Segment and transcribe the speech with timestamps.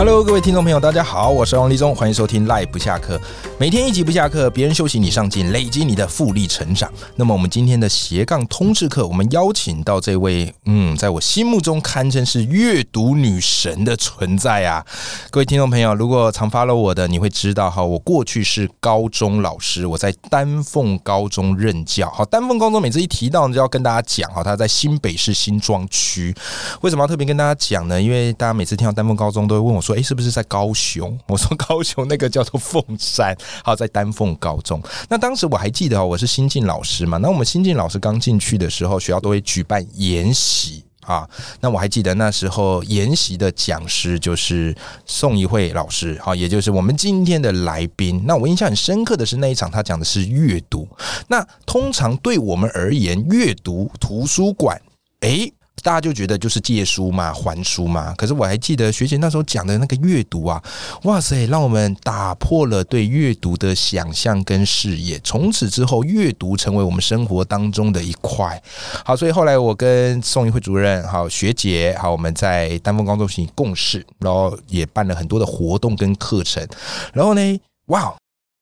[0.00, 3.20] Hello，各位听众朋友，大家好，我是王立忠，欢迎收听赖不下课，
[3.58, 6.90] 每天一集不下课，别人休息你上进，累积你的复利成长。
[7.16, 14.82] 那么我们今天的斜杠通识课，我们邀请到这位，嗯，在我心目中堪称是阅读女神的存在啊！
[15.30, 22.10] 各位听众朋友，如果常 follow 我的，你会知道哈，我过去是高中老师，我在丹凤高中任教。
[22.10, 26.34] 好，丹凤高中每次一提到就要跟大家讲哈，他在新北市新庄区。
[26.80, 28.00] 为什么要特别跟大家讲呢？
[28.00, 29.89] 因为大家每次听到丹凤高中，都会问我说。
[29.90, 31.18] 说哎，是不是在高雄？
[31.26, 34.80] 我说高雄那个叫做凤山， 好在丹凤高中。
[35.08, 37.18] 那当时我还记得哦，我是新进老师嘛。
[37.18, 41.28] 那我们新进老师刚进去的时候，学校都会举办研习啊。
[41.60, 44.74] 那我还记得那时候研习的讲师就是
[45.06, 48.22] 宋一慧老师，好，也就是我们今天的来宾。
[48.24, 50.86] 那我印象很深刻的是那一场，他讲的是阅读。
[51.28, 54.80] 那通常对我们而言，阅读图书馆，
[55.20, 55.50] 哎。
[55.82, 58.14] 大家就觉得就是借书嘛，还书嘛。
[58.16, 60.62] 可是我还记得学姐那时候讲的那个阅读啊，
[61.04, 65.18] 哇塞，让我们打破了对阅读的想象跟视野。
[65.20, 68.62] 从此之后，阅读成为我们生活当中的一块。
[69.04, 76.66] 好，所以后来我跟宋玉慧主任、好学姐、好我们在丹凤高中进行共事，然后也办了很多的活动跟课程。
[77.12, 78.14] 然后呢，哇，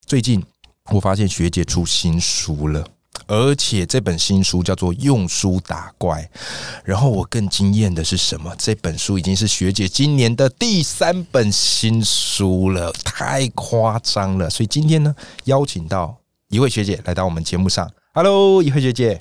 [0.07, 0.43] 最近
[0.91, 2.85] 我发现学姐出新书了。
[3.29, 6.29] 而且这本新书叫做《用书打怪》，
[6.83, 8.53] 然后我更惊艳的是什么？
[8.59, 14.49] 这本书已经是学姐今年的第三本新书了，太夸张了！
[14.49, 16.17] 所以今天呢，邀请到
[16.49, 17.89] 一位学姐来到我们节目上。
[18.15, 19.19] Hello，一位学姐。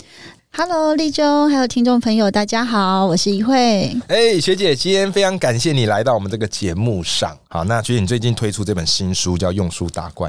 [0.59, 3.95] Hello，立中，还有听众朋友，大家好，我是一慧。
[4.07, 7.37] 哎，学姐，今天非常感谢你来到我们这个节目上。
[7.47, 10.27] 好，那学姐，你最近推出这本新书叫《用书打怪》，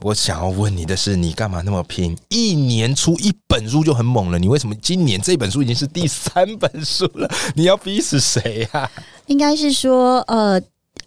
[0.00, 2.18] 我想要问你的是，你干嘛那么拼？
[2.30, 7.30] 一年出一本书就很猛了，你为什么今年这本书已经是第三本书了？
[7.54, 8.90] 你要逼死谁呀？
[9.26, 10.60] 应该是说，呃。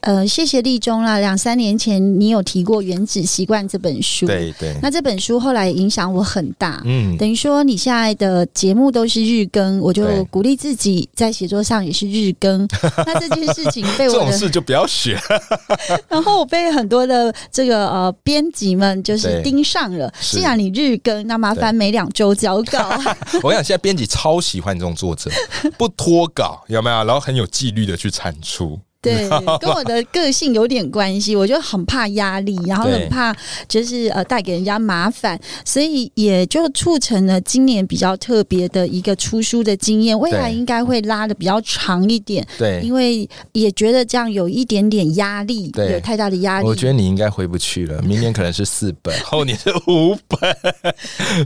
[0.08, 1.20] 呃，谢谢立中啦。
[1.20, 4.74] 两三年前你有提过《原子习惯》这本书，对对。
[4.82, 12.66] 那这本书后来影响我很大，嗯，等于说你现在的节目都是日更，我就鼓励自己在写作上也是日更。
[13.06, 15.20] 那这件事情被我这种事就不要学。
[16.08, 20.10] 然后我被很多的这个呃编辑们就是盯上了。
[20.22, 22.98] 既然你日更，那麻烦每两周交稿。
[23.44, 25.30] 我想现在编辑超喜欢这种作者，
[25.78, 27.04] 不脱稿有没有？
[27.04, 28.80] 然后很有纪律的去产出。
[29.02, 33.36] 对，跟我的个性有点关系，我就很怕压力，然后很怕
[33.68, 40.18] 就是呃带给人家麻烦，所以也就促成了今年比较特别的一个出书的经验。
[40.20, 46.68] 未来应该会拉的比较长一点，对，因为也觉得这样有一点点压力，有太大的压力。
[46.68, 50.58] 我觉得你应该回不去了，明年可能是四本， 后年是五本。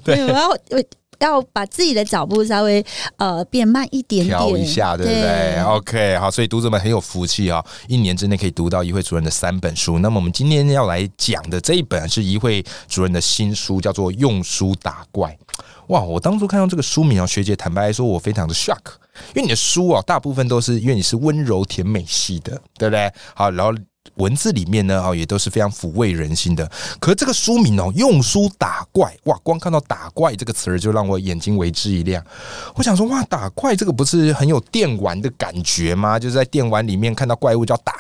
[0.03, 0.83] 对，然后我。
[1.21, 2.83] 要把自己的脚步稍微
[3.17, 9.99] 呃变慢一点点，调一下，对不对？OK，好，所以读者们很有福气啊，一年之内可以读到一会主任的三本书。
[9.99, 15.29] 那么我们今天要来讲的这一本是一会主任的新书，叫做《用书打怪》。
[15.87, 18.77] 哇，我当初看到这个书名啊，学姐坦白说，我非常的 shock，
[19.33, 23.11] 因为你的书啊，大部分都是因为你是温柔甜美系的，对不对？
[23.33, 23.73] 好，然后。
[24.15, 26.69] 文字里面呢，哦，也都是非常抚慰人心的。
[26.99, 32.23] 可这个书名哦，“用书打怪”，哇，光看到“打怪”这个词儿，就让我眼睛为之一亮。
[32.75, 36.19] 我想说，哇，打怪这个不是很有电玩的感觉吗？
[36.19, 37.93] 就是在电玩里面看到怪物叫打。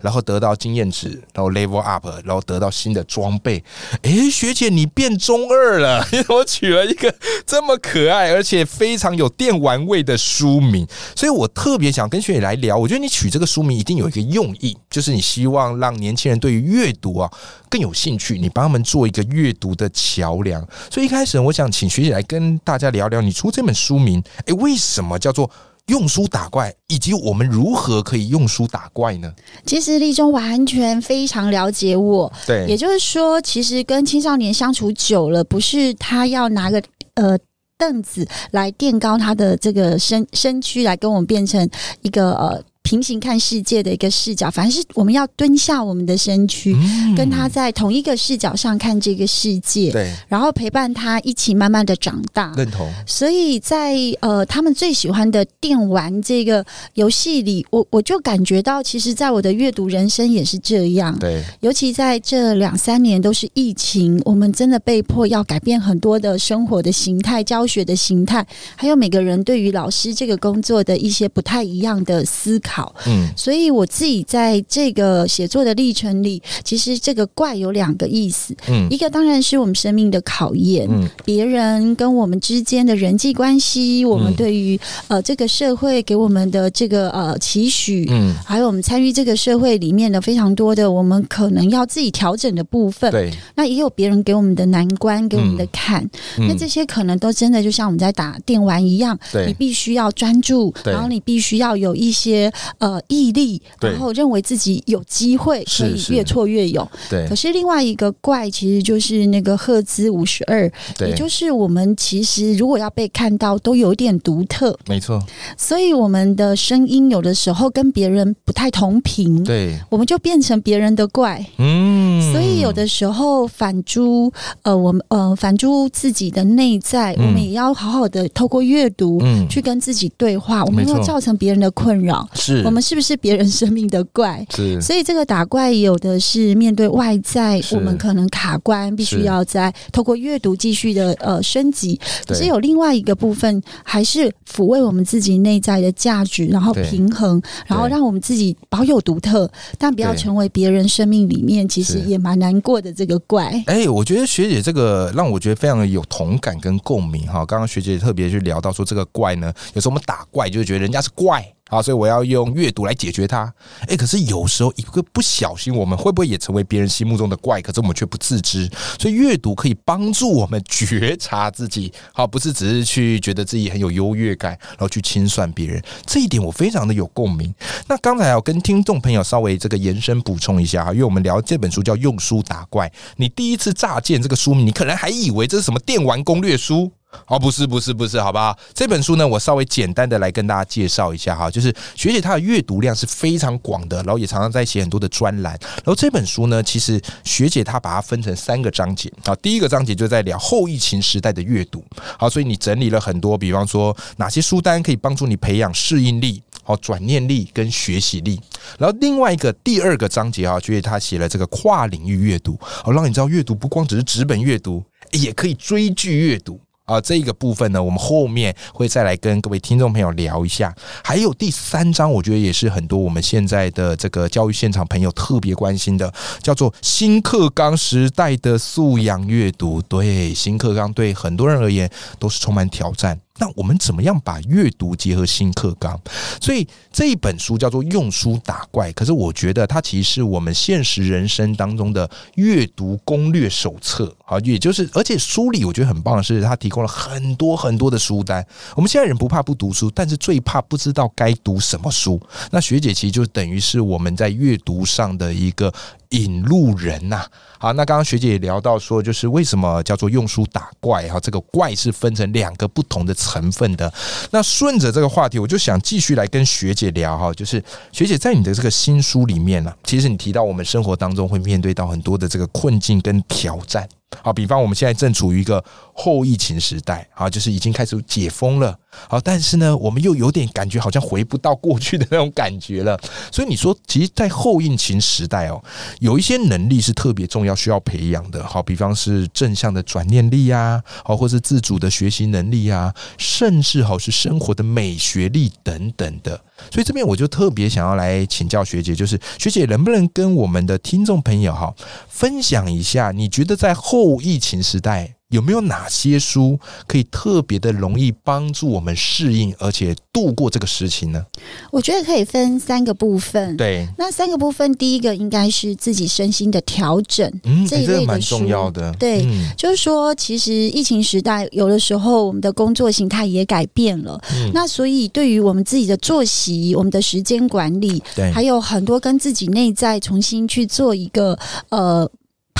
[0.00, 3.62] 然后得到经验值，然后 level up，然后得到新的装备。
[4.02, 7.14] 哎，学姐你变中二了，你怎么取了一个
[7.46, 10.86] 这么可爱而且非常有电玩味的书名？
[11.14, 12.76] 所以我特别想跟学姐来聊。
[12.76, 17.30] 我觉得你取这个书名一定有一个用意，就是你希望让年轻人对于阅读啊
[17.68, 20.66] 更有兴趣，你帮他们做一个阅读的桥梁。
[20.90, 25.50] 所以一开始我想请学姐来跟大家聊聊，你出这本书名，哎，为什么叫做？
[25.90, 29.30] 用书打怪，以及我们如何可以用书打怪呢？
[29.66, 36.80] 其实立中完全非常了解我，对，也就是说，其实跟青少年相处久了，不是他要拿个
[37.14, 37.36] 呃
[37.76, 41.68] 凳子来垫高他的这个身身躯，来跟我们变成
[42.02, 42.62] 一个呃。
[42.90, 46.76] 平行看世界的一个视角，反而是我们要蹲下我们的身躯，
[47.16, 52.52] 跟他在同一个视角上看这个世界，对，然后陪伴他一起慢慢的长大。
[52.56, 52.92] 认同。
[53.06, 61.16] 所以在呃，他们最喜欢的电玩这个游戏里，我我就感觉到，其实，在我的阅读人生也是这样。
[61.20, 68.44] 对，尤其在这两三年都是疫情，我们真的被迫要改变很多的生活的形态、教学的形态，
[68.74, 72.79] 还有每个人对于老师这个工作的一些不太一样的思考。
[73.06, 78.54] 嗯，所以我自己在这个写作的历程里，其实这个怪有两个意思。
[78.68, 81.08] 嗯，一个当然是我们生命的考验，嗯。
[81.24, 84.78] 别人跟我们之间的人际关系，我们嗯对于
[85.08, 93.10] 呃这个社会给我们的这个呃期许，嗯，还有我们参与这个社会里面的非常多的我们可能要自己调整的部分。
[93.10, 96.08] 对，那也有别人给我们的难关，给我们的坎。
[96.38, 96.56] 那嗯。
[96.60, 106.88] 这些可能都真的就像我们在打电玩一样，你，必须要专注，然后你必须要有一些呃毅力，然后认为自己有机会可以越挫越勇。
[107.08, 107.28] 对。
[107.28, 111.10] 可，是另外一个怪，其实就是那个赫兹五十二，对。
[111.10, 115.22] 也，就是我们其实如果要被看到，都有点独特，没错，
[115.56, 121.44] 所以我们的声音有的时候跟别人不太同频，对，我们就变成别人的怪。
[121.58, 129.18] 嗯，所以有的时候反诸呃，我们呃反诸自己的内在，嗯我们也要好好的透过阅读。
[129.22, 129.40] 嗯。
[129.48, 134.46] 去跟自己对话，我们没有造成别人的困扰，是我们是不是别人生命的怪？
[134.54, 141.98] 是所以这个打怪有的是面对外在，我们可能卡关，必须要在透过阅读继续的呃升级。
[142.26, 153.62] 可是有另外一个部分，还是抚慰我们自己内在的价值，然后平衡，然后让我们自己保有独特，但不要成为别人生命里面其实也蛮难过的这个怪。
[153.66, 157.44] 哎、我觉得学姐这个让我觉得非常的有同感跟共鸣哈。
[157.46, 161.44] 刚刚学姐特别去聊到说这个怪呢，有时候我们打怪就会觉得人家是怪。
[161.70, 163.50] 好，所以我要用阅读来解决它。
[163.86, 167.62] 哎、可是有时候一个不小心，我们会不会也成为别人心目中的怪？
[167.62, 168.68] 可是我们却不自知。
[168.98, 175.80] 所以阅读可以帮助我们 觉察自己，好，不是只是去觉得自己很有优越感，然后去清算别人。
[176.04, 177.54] 这一点我非常的有共鸣。
[177.86, 186.90] 那刚才要跟听众朋友稍微这个延伸补充一下哈，因为我们聊这本书叫《用书打怪》，你第一次乍见这个书名，你可能还以为这是什么电玩攻略书。
[187.26, 188.56] 哦，不是，不是，不是，好吧？
[188.74, 195.52] 这本书呢，我稍微简单的来跟大家介绍一下哈，就是学姐她的阅读量是非常广的，然后也常常在写很多的专栏。
[195.76, 201.84] 然后这本书呢，其实学姐她把它分成三个章节啊，第一个章节就在聊后疫情时代的阅读，
[202.18, 206.42] 好，所以你整理了很多，比方说哪些书单可以帮助你培养适应力。
[206.62, 208.38] 好，转念力跟学习力，
[208.78, 216.60] 然后另外一个第二个章节啊，就是他写了这个跨领域阅读，好，让你知道阅读不光只是纸本阅读，也可以追剧阅读。
[216.90, 220.74] 啊，这个部分呢，我们后面会再来跟各位听众朋友聊一下。
[221.04, 229.80] 还有第三章，我觉得也是很多我们现在的这个教育现场朋友特别关心的，叫做新课纲时代的素养阅读。
[229.82, 231.88] 对，新课纲对很多人而言
[232.18, 233.20] 都是充满挑战。
[233.40, 235.98] 那我们怎么样把阅读结合新课纲？
[236.40, 244.14] 所以这一本书叫做《用书打怪》，可是我觉得它其实是我们现实人生当中的阅读攻略手册。
[244.24, 248.46] 好，也就是而且书里我觉得很棒的是，它提供了很多很多的书单。
[248.76, 252.20] 我们现在人不怕不读书，但是最怕不知道该读什么书。
[252.50, 255.72] 那学姐其实就等于是我们在阅读上的一个
[256.10, 257.24] 引路人呐、
[257.58, 261.20] 好，那刚刚学姐也聊到说，就是为什么叫做用书打怪哈？
[261.20, 263.92] 这个怪是分成两个不同的成分的。
[264.32, 273.88] 那顺着这个话题，我就想继续来跟学姐聊哈，就是学姐在你的这个新书里面呢、其实你提到我们生活当中会面对到很多的这个困境跟挑战。
[274.22, 275.64] 好，比方我们现在正处于一个
[275.94, 278.76] 后疫情时代，啊，就是已经开始解封了，
[279.08, 283.00] 好，但是呢，我们又有点感觉好像回不到过去的那种感觉了。
[283.30, 285.62] 所以你说，其实，在后疫情时代哦，
[286.00, 288.44] 有一些能力是特别重要，需要培养的。
[288.44, 296.40] 好，比方是正向的转念力啊，好，或是自主的学习能力啊，甚至好是生活的美学力等等的。
[296.70, 301.74] 所以这边我就特别想要来请教学姐，就是学姐能不能跟我们的听众朋友哈
[302.08, 311.24] 分享一下，你觉得在后疫情时代有没有哪些书可以特别的容易帮助我们适应，而且度过这个时期呢？
[311.70, 313.56] 我觉得可以分三个部分。
[313.56, 317.28] 对，那三个部分，第一个应该是自己身心的调整。
[317.44, 324.20] 嗯，这诶这个一类的书蛮重要的，对嗯就是说，其实疫情时代，有的时候我们的工作形态也改变了。
[324.34, 332.10] 嗯那所以，对于我们自己的作息、我们的时间管理，对，还有很多跟自己内在重新去做一个呃。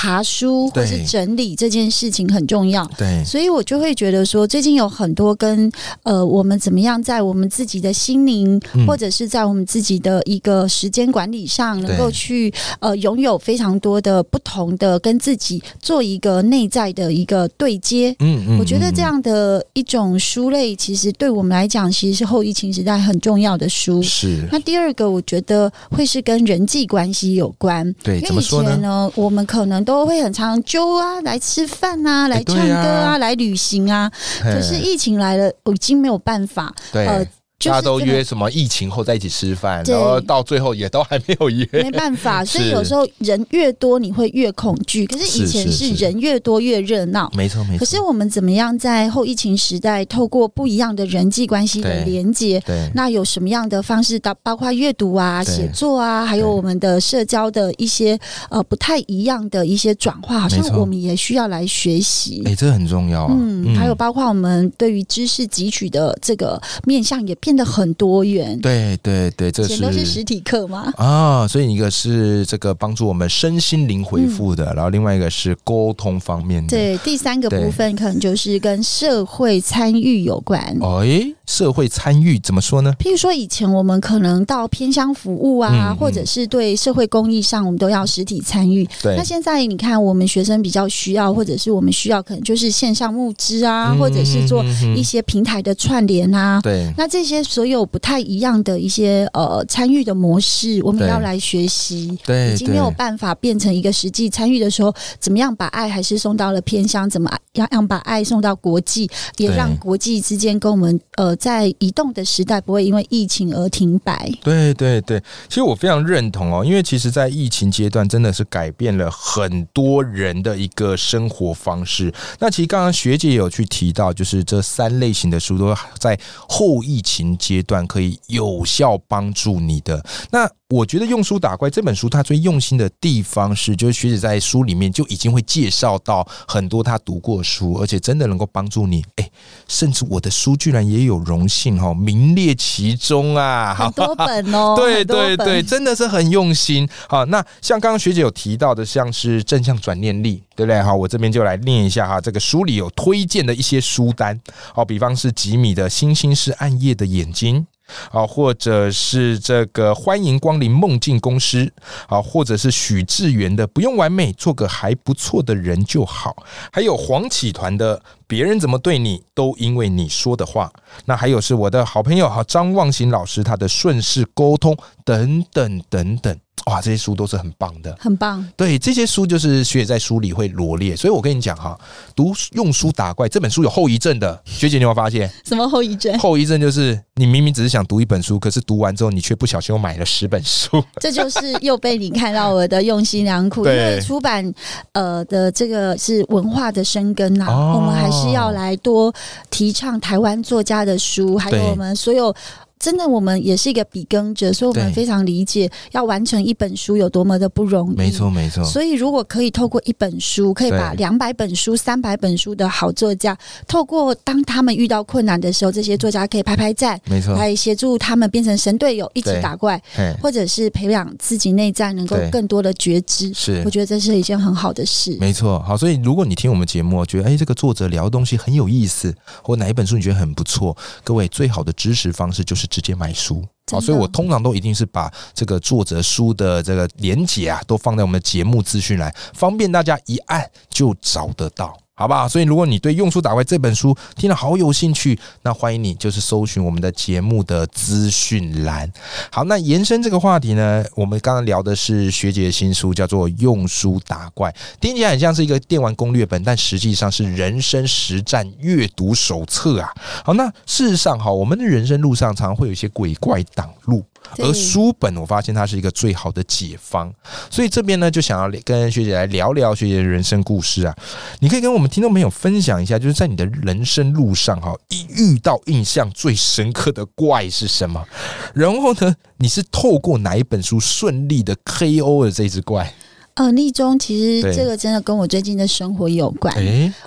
[0.01, 2.83] 爬书或是整理这件事情很重要。
[2.97, 18.15] 对，所以我就会觉得说，最近有很多跟呃，我们怎么样在我们自己的心灵，或者是在我们自己的一个时间管理上，能够去呃拥有非常多的不同的跟自己做一个内在的一个对接。
[18.21, 24.01] 嗯嗯，我觉得这样的一种书类，其实对我们来讲，其实是后疫情时代很重要的书。
[24.01, 24.39] 是。
[24.51, 27.93] 那第二个，我觉得会是跟人际关系有关。
[28.01, 34.11] 对，因为以前呢，我们可能都会很常揪啊，来吃饭啊，来唱歌啊，来旅行啊。
[34.41, 36.73] 可是疫情来了，已经没有办法。
[36.91, 37.27] 对。
[37.69, 42.43] 大家都约什么疫情后在一起吃饭，然后到最后也都还没有约， 没办法。
[42.45, 45.05] 所以有时候人越多，你会越恐惧。
[45.05, 47.79] 可是以前是人越多越热闹，没错没错。
[47.79, 52.59] 可是我们怎么样在后疫情时代，透过不一样的人际关系的连接？
[52.65, 54.19] 对，那有什么样的方式？
[54.19, 62.41] 到包括阅读啊、写作啊，还有我们的社交的一些呃不太一样的一些转化，好像我们也需要来学习。
[62.45, 63.35] 哎，这很重要啊。
[63.37, 67.50] 嗯，还有包括我们对于知识汲取的这个面向也变。
[67.51, 70.89] 变得很多元，对对对，这是都是实体课吗？
[70.95, 76.69] 啊，所以一个是这个帮助我们身心灵回复的，然后另外一个是沟通方面的。
[76.69, 80.61] 对，第三个部分可能就是跟社会参与有关。
[80.81, 82.95] 哎，社会参与怎么说呢？
[82.97, 88.87] 譬如说，以前我们可能到偏乡服务啊，或者是对社会公益上，我们都要实体参与。
[89.03, 94.63] 对，那现在你看，我们学生比较需要，或者是我们需要，可能就是线上募资啊，或者是做
[94.95, 96.61] 一些平台的串联啊。
[96.63, 97.40] 对，那这些。
[97.43, 102.17] 所有不太一样的一些呃参与的模式，我们要来学习。
[102.23, 107.09] 对，已经没有办法变成一个实际参与的时候，怎么样把爱还是送到了偏乡？
[107.09, 109.09] 怎么样让把爱送到国际？
[109.37, 114.31] 也让国际之间跟我们呃在移动的时代不会因为疫情而停摆。
[114.43, 122.13] 对对对，其实我非常认同哦，因为其实，在疫情阶段真的是改变了很多人的一个生活方式。
[122.39, 127.30] 那其实刚刚学姐有去提到，就是这三类型的书都在后疫情。
[127.37, 130.49] 阶段可以有效帮助你的那。
[130.71, 139.03] 我觉得用书打怪这本书，它最用心的地方是，就是学姐在书里面就已经会介绍到很多她读过书，而且真的能够帮助你。
[139.17, 139.29] 哎，
[139.67, 143.75] 甚至我的书居然也有荣幸哈名列其中啊！
[143.77, 146.87] 很多本哦，对对对，真的是很用心。
[147.09, 150.81] 好，那像刚刚学姐有提到的，像是正向转念力，对不对？
[150.81, 154.39] 好，我这边就来念一下哈，这个书里有推荐的一些书单，
[154.73, 157.61] 好，比方是吉米的《星星是暗夜的眼睛》。
[158.09, 161.69] 啊，或者是这个欢迎光临梦境公司
[162.07, 166.33] 啊，或者是许志远的不用完美，做个还不错的人就好。
[166.71, 170.71] 还有黄启团的别人怎么对你都因为你说的话。
[171.03, 176.39] 那还有是我的好朋友哈张望行老师他的顺势沟通等等等等。
[176.65, 178.47] 哇，这些书都是很棒的，很棒。
[178.55, 181.77] 对，这些书就是学姐在书里会罗列，所以我跟你讲哈，
[182.15, 185.29] 读用书打怪这本书有后遗症的，学姐你有没有发现？
[185.45, 186.17] 什么后遗症？
[186.19, 193.65] 后遗症就是你明明只是想读一本书，可是读完之后你却不小心又买了十本书，这就是又被你看到我的用心良苦。
[193.65, 194.53] 因为出版
[194.93, 199.13] 呃的这个是文化的生根呐，我们还是要来多
[199.49, 202.33] 提倡台湾作家的书，还有我们所有。
[202.81, 207.95] 真的，我们也是一个笔耕者，所以我们非常理解要完成一本书有多么的不容易。
[207.95, 208.63] 没错，没错。
[208.63, 219.79] 所以，如果可以透过一本书，可以把两百本书、三百本书的好作家，透过当他们遇到困难的时候，这些作家可以拍拍赞，没错，来协助他们变成神队友，一起打怪，
[220.19, 223.31] 或者是培养自己内在能够更多的觉知。
[223.31, 225.15] 是，我觉得这是一件很好的事。
[225.19, 225.77] 没错，好。
[225.77, 233.45] 所以，如果你听我们节目，觉得哎，这个作者聊的东西很有意思，或哪一本书你觉得很不错，各位最好的支持方式就是直接买书。
[233.71, 241.77] 好，所以我通常都一定是把这个作者书的这个连结啊，都放在我们的节目资讯栏，方便大家一按就找得到。
[242.01, 242.27] 好不好？
[242.27, 248.91] 所以如果你对《用书打怪》这本书听了好有兴趣，那欢迎你就是搜寻我们的节目的资讯栏。
[249.31, 259.93] 好，那延伸这个话题呢，我们刚刚聊的是学姐的新书，叫做《用书打怪》，听起来很像是一个电玩攻略本，但实际上是人生实战阅读手册啊。
[260.25, 264.03] 好，那事实上，哈，我们的人生路上常常会有一些鬼怪挡路。
[264.37, 267.11] 而书本，我发现它是一个最好的解方，
[267.49, 270.95] 所以这边呢，就想要跟学姐来聊聊学姐的人生故事啊。
[271.39, 278.05] 你可以跟我们听众朋友分享一下，就是在你的人生路上哈，一遇到印象最深刻的怪是什么？
[278.53, 282.93] 然后呢，你是透过哪一本书顺利的 KO 了这只怪？
[283.35, 286.53] 呃，立中其实这个真的跟我最近的生活有关。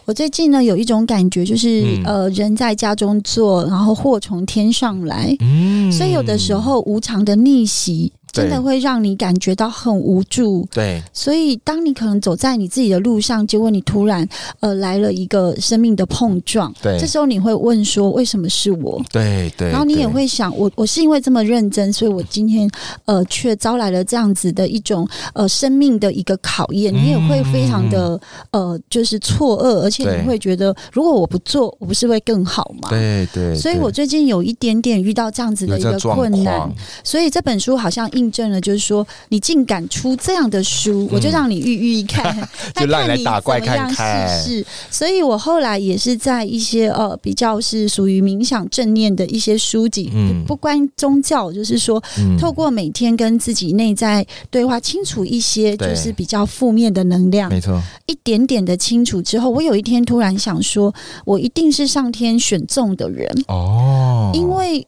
[0.05, 5.37] 我最近呢有一种感觉，就是呃，人在家中坐，然后祸从天上来。
[5.41, 8.13] 嗯，所以有的时候无常的逆袭。
[8.35, 10.67] 真的会让你感觉到很无助。
[10.73, 14.27] 对，所以当你可能走在你自己的路上，结果你突然
[14.61, 19.01] 呃来了一个生命的碰撞，对，这时候你会问说为什么是我？
[19.11, 22.69] 对对，然后你也会想，我我是因为这么认真，所以我今天
[23.05, 32.89] 呃却招来了这样子的一种呃生命的一个考验，你也会非常的呃就是错愕，而且你会觉得如果我不做，我不是会更好吗？
[32.91, 36.71] 对对，所以我最近有一点点遇到这样子的一个困难，
[37.03, 42.35] 所以这本书好像印证了，就是说你竟敢出这样的书，我就让你遇遇一看，
[42.77, 44.27] 就让你来打怪看看。
[44.43, 52.03] 是，所以我后来也是在一些呃比较是属于冥想正念的一些书籍，嗯，不关宗教，就是说
[52.39, 60.95] 透过每天跟自己内在对话，清楚一些就是比较负面的能量，没错，一点点的清楚之后，我有一天突然想说，
[61.27, 63.29] 我一定是上天选中的人。
[63.49, 64.87] 哦，因为。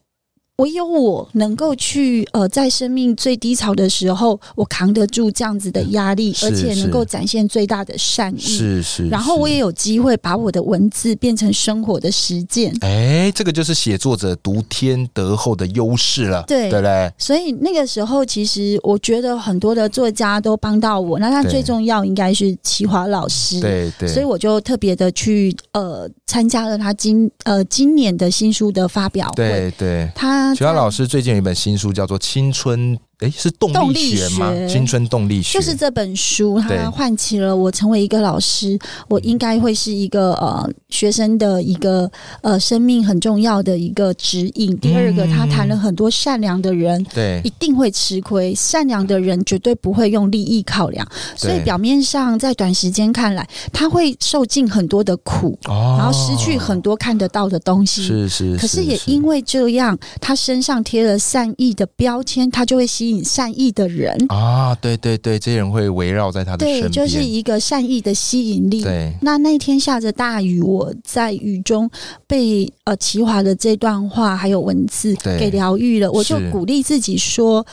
[0.57, 8.39] 唯有我能够去呃，在生命最低潮的时候，我扛得住这样子的压力，而且能够展现最大的善意。
[8.39, 9.07] 是是。
[9.07, 12.75] 然后我也有机会把我的文字变成生活的实践。
[12.81, 17.13] 哎，这个就是写作者独天得厚的优势了，对对对？
[17.19, 21.19] 所以那个时候，其实我觉得很多的作家都帮到我。
[21.19, 24.09] 那他最重要应该是齐华老师，对对。
[24.09, 30.46] 所以我就特别的去呃参加了他今呃今年的新书的发表会，对对，他。
[30.55, 32.95] 徐华老师最近有一本新书，叫做《青春》。
[33.19, 34.53] 哎，是动力学吗？
[34.69, 42.07] 青春动力学就是这本书，它唤起了我成为一个老师，我应该会是一个呃学生的一个
[42.41, 44.77] 呃生命很重要的一个指引。
[44.77, 48.53] 第二个，他谈了很多善良的人，对，一定会吃亏。
[48.53, 51.03] 善良的人绝对不会用利益考量，
[51.35, 58.03] 所以表面上在短时间看来，他会受尽很多的苦，然后失去很多看得到的东西。
[58.03, 63.06] 是是，可是也因为这样，他身上贴了善意的标签，他就会吸。
[63.23, 68.81] 善意的人啊，对对对，这些人会围绕在他的身边，就是一个善意的吸引力。
[68.83, 71.89] 对，那那天下着大雨，我在雨中
[72.25, 77.65] 被呃齐华的这段话还有文字给疗愈了，我就鼓励自己说，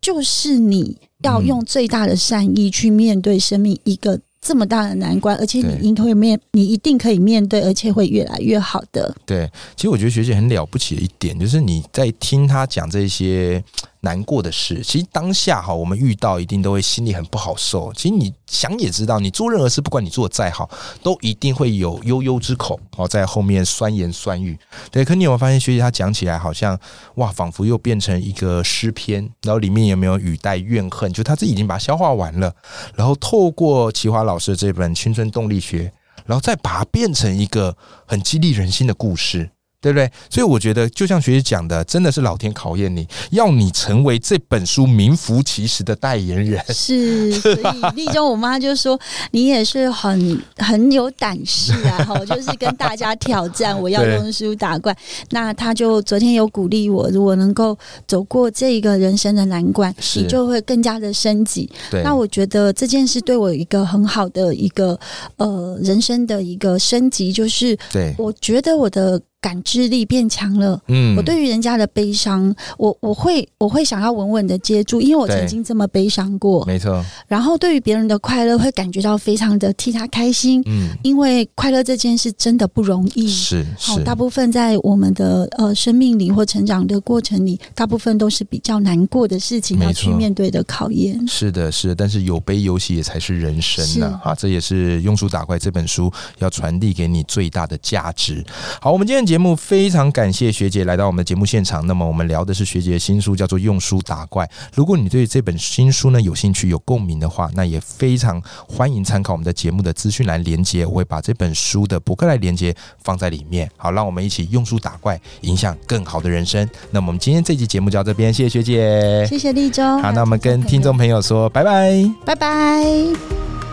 [0.00, 4.20] 就是你要用最大的善意去面对生命一个。
[4.42, 9.14] 这么大的难关，而且你应该会面，你一定可以面对，而且会越来越好的。
[9.26, 9.46] 对，
[9.76, 13.62] 其实我觉得学姐很了不起的一点，就是你在听她讲这些
[14.02, 17.92] 难过的事，其实当下哈，我们遇到一定都会心里很不好受。
[17.92, 20.68] 其实你想也知道，你做任何事，不管你做的再好，
[21.02, 24.58] 都一定会有悠悠之口哦，在后面酸言酸语。
[24.90, 26.78] 对，可你有没有发现，学姐她讲起来好像
[27.16, 31.12] 哇，仿佛又变成一个诗篇，然后里面有没有语带怨恨？
[31.12, 32.54] 就她自己已经把它消化完了，
[32.94, 35.82] 然后透过奇华老师这本《青春动力学》，
[36.24, 39.50] 然后再把它变成一个很激励人心的故事。
[39.80, 40.10] 对不对？
[40.28, 46.62] 所以我觉得，就像学姐讲的，真的是老天考验你，要你成为这本书名副其实的代言人。
[46.68, 47.56] 是，所以
[47.96, 54.94] 立中我妈就说，你也是很 很有胆识啊，哈，就是跟大家挑战， 我要用书打怪。
[55.30, 61.70] 那他就昨天有鼓励我，如果能够走过这一个人生的难关，你就会更加的升级。
[62.04, 65.00] 那我觉得这件事对我有一个很好的一个
[65.36, 69.18] 呃人生的一个升级，就是对我觉得我的。
[69.40, 77.02] 感知力变强了，嗯，我对于人家的悲伤，我我会我会想要稳稳的接住，因为我曾经这么悲伤过，没错。
[77.26, 91.94] 然后对于别人的快乐，会感觉到非常的替他开心，嗯，因为快乐这件事真的不容易，是好，大部分在我们的呃生命里或成长的过程里，大部分都是比较难过的事情要去面对的考验，是的，是的。
[91.94, 98.44] 但是有悲有喜也才是人生呢，啊，这也是《庸俗打怪》这本书要传递给你最大的价值。
[98.82, 99.29] 好，我们今天。
[99.30, 101.86] 节目非常感谢学姐来到我们的节目现场。
[101.86, 104.44] 那么我们聊的是学姐的新书，叫做《用书打怪》。
[104.74, 113.70] 如果你对这本新书呢有兴趣、有共鸣的话，那也非常欢迎参考我们的节目的资讯栏连接，我会把这本书的博客来连接放在里面。
[113.76, 116.68] 好，让我们一起用书打怪，影响更好的人生。
[116.90, 120.02] 那么我们今天这期节目就到这边，谢谢学姐，谢谢立中。
[120.02, 121.92] 好，那我们跟听众朋友说拜拜，
[122.24, 123.69] 拜拜。